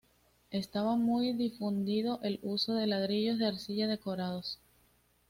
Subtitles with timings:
[0.49, 4.57] Estaba muy difundido el uso de ladrillos de arcilla decorados.